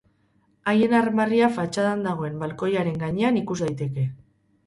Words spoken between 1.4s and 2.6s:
fatxadan dagoen